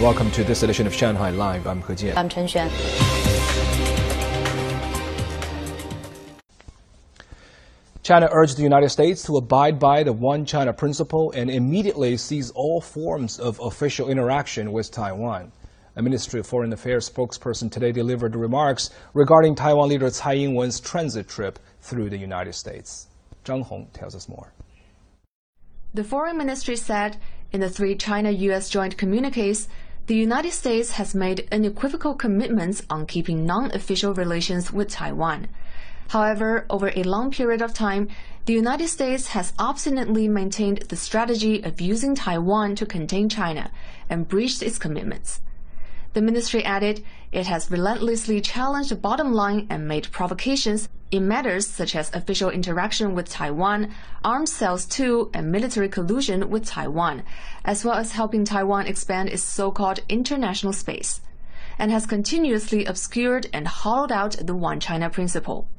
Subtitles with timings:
[0.00, 1.66] Welcome to this edition of Shanghai Live.
[1.66, 2.16] I'm He Jian.
[2.16, 2.70] I'm Chen Xuan.
[8.04, 12.52] China urged the United States to abide by the One China principle and immediately cease
[12.52, 15.50] all forms of official interaction with Taiwan.
[15.96, 21.26] A Ministry of Foreign Affairs spokesperson today delivered remarks regarding Taiwan leader Tsai Ing-wen's transit
[21.26, 23.08] trip through the United States.
[23.44, 24.52] Zhang Hong tells us more.
[25.92, 27.16] The Foreign Ministry said
[27.50, 28.68] in the three China-U.S.
[28.68, 29.66] joint communiques,
[30.08, 35.48] the United States has made unequivocal commitments on keeping non-official relations with Taiwan.
[36.08, 38.08] However, over a long period of time,
[38.46, 43.70] the United States has obstinately maintained the strategy of using Taiwan to contain China
[44.08, 45.42] and breached its commitments.
[46.14, 51.66] The ministry added it has relentlessly challenged the bottom line and made provocations in matters
[51.66, 57.22] such as official interaction with Taiwan, arms sales to, and military collusion with Taiwan,
[57.64, 61.22] as well as helping Taiwan expand its so called international space,
[61.78, 65.70] and has continuously obscured and hollowed out the One China principle.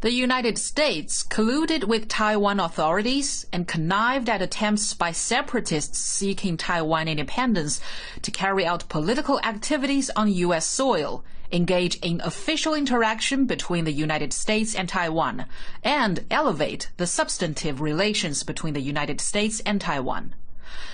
[0.00, 7.08] The United States colluded with Taiwan authorities and connived at attempts by separatists seeking Taiwan
[7.08, 7.78] independence
[8.22, 10.66] to carry out political activities on U.S.
[10.66, 15.46] soil engage in official interaction between the United States and Taiwan,
[15.82, 20.34] and elevate the substantive relations between the United States and Taiwan.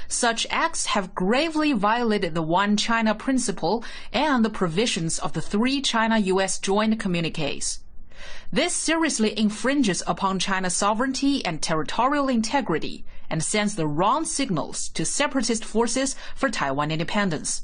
[0.09, 5.81] Such acts have gravely violated the One China principle and the provisions of the three
[5.81, 6.59] China-U.S.
[6.59, 7.81] joint communiques.
[8.53, 15.07] This seriously infringes upon China's sovereignty and territorial integrity and sends the wrong signals to
[15.07, 17.63] separatist forces for Taiwan independence.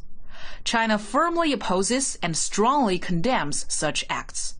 [0.65, 4.55] China firmly opposes and strongly condemns such acts.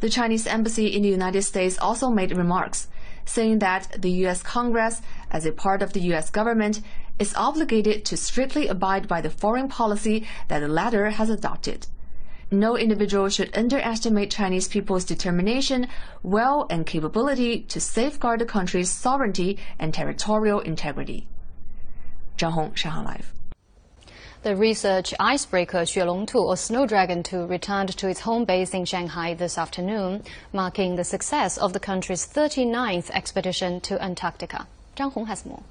[0.00, 2.88] The Chinese embassy in the United States also made remarks,
[3.24, 4.42] saying that the U.S.
[4.42, 6.28] Congress, as a part of the U.S.
[6.28, 6.80] government,
[7.18, 11.86] is obligated to strictly abide by the foreign policy that the latter has adopted.
[12.50, 15.86] No individual should underestimate Chinese people's determination,
[16.22, 21.26] will, and capability to safeguard the country's sovereignty and territorial integrity.
[22.36, 23.32] Zhang Hong, Shanghai Live.
[24.42, 28.84] The research icebreaker Xuelong 2 or Snow Dragon 2 returned to its home base in
[28.84, 34.66] Shanghai this afternoon, marking the success of the country's 39th expedition to Antarctica.
[34.96, 35.62] Zhang Hong has more.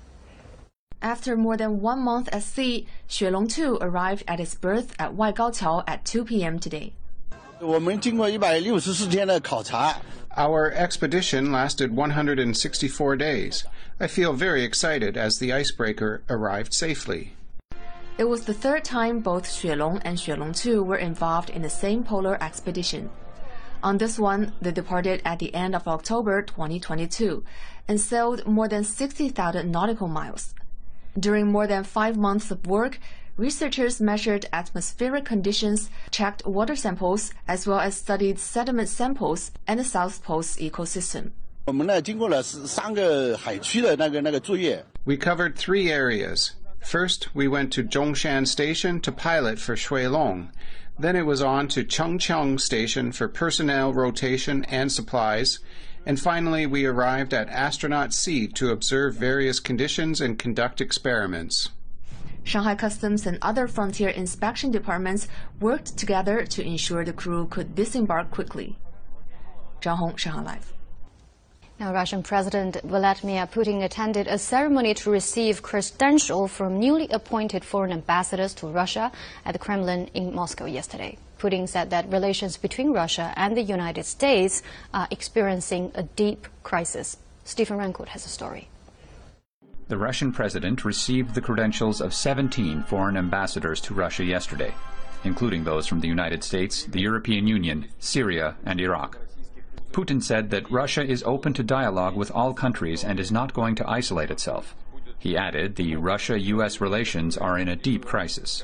[1.02, 5.84] After more than one month at sea, Xuelong 2 arrived at its berth at Waigaoqiao
[5.86, 6.58] at 2 p.m.
[6.58, 6.94] today.
[10.38, 13.66] Our expedition lasted 164 days.
[14.00, 17.34] I feel very excited as the icebreaker arrived safely.
[18.18, 21.62] It was the third time both Xue Long and Xue Long 2 were involved in
[21.62, 23.10] the same polar expedition.
[23.82, 27.44] On this one, they departed at the end of October 2022
[27.88, 30.54] and sailed more than 60,000 nautical miles.
[31.18, 33.00] During more than five months of work,
[33.38, 39.84] researchers measured atmospheric conditions, checked water samples, as well as studied sediment samples and the
[39.84, 41.32] South Pole's ecosystem.
[45.06, 50.50] We covered three areas First, we went to Zhongshan Station to pilot for Xuelong.
[51.00, 55.59] Then it was on to Changcheng Station for personnel rotation and supplies.
[56.06, 61.70] And finally, we arrived at Astronaut Sea to observe various conditions and conduct experiments.
[62.44, 65.28] Shanghai Customs and other frontier inspection departments
[65.59, 68.80] worked together to ensure the crew could disembark quickly.
[69.80, 70.74] Zhang Hong, Shanghai Live.
[71.81, 77.92] Now, Russian President Vladimir Putin attended a ceremony to receive credential from newly appointed foreign
[77.92, 79.12] ambassadors to Russia
[79.44, 81.18] at the Kremlin in Moscow yesterday.
[81.40, 84.62] Putin said that relations between Russia and the United States
[84.94, 87.18] are experiencing a deep crisis.
[87.46, 88.70] Stephen Rancourt has a story.
[89.88, 94.75] The Russian president received the credentials of 17 foreign ambassadors to Russia yesterday,
[95.24, 99.18] including those from the United States, the European Union, Syria, and Iraq.
[99.91, 103.75] Putin said that Russia is open to dialogue with all countries and is not going
[103.75, 104.76] to isolate itself.
[105.20, 106.82] He added the Russia-U.S.
[106.82, 108.64] relations are in a deep crisis.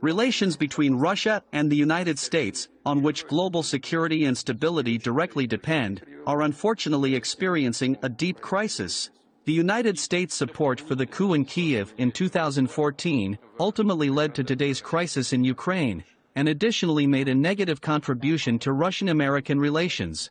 [0.00, 6.02] Relations between Russia and the United States, on which global security and stability directly depend,
[6.26, 9.10] are unfortunately experiencing a deep crisis.
[9.46, 14.80] The United States' support for the coup in Kiev in 2014 ultimately led to today's
[14.80, 16.04] crisis in Ukraine
[16.36, 20.30] and additionally made a negative contribution to Russian-American relations.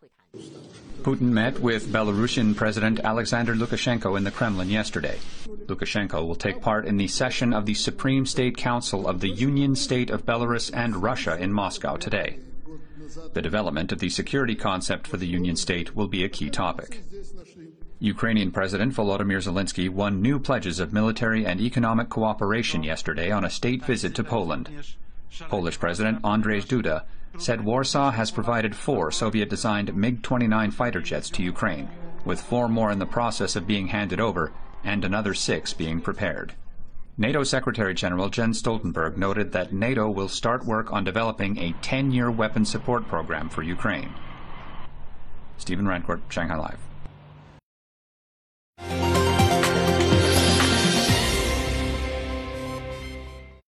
[1.01, 5.19] Putin met with Belarusian President Alexander Lukashenko in the Kremlin yesterday.
[5.65, 9.75] Lukashenko will take part in the session of the Supreme State Council of the Union
[9.75, 12.39] State of Belarus and Russia in Moscow today.
[13.33, 17.03] The development of the security concept for the Union State will be a key topic.
[17.99, 23.49] Ukrainian President Volodymyr Zelensky won new pledges of military and economic cooperation yesterday on a
[23.49, 24.69] state visit to Poland.
[25.49, 27.03] Polish President Andrzej Duda
[27.37, 31.89] said Warsaw has provided four Soviet-designed MiG-29 fighter jets to Ukraine,
[32.23, 34.51] with four more in the process of being handed over
[34.83, 36.53] and another six being prepared.
[37.17, 42.29] NATO Secretary General Jens Stoltenberg noted that NATO will start work on developing a 10-year
[42.29, 44.13] weapon support program for Ukraine.
[45.57, 46.79] Stephen Rancourt, Shanghai Live.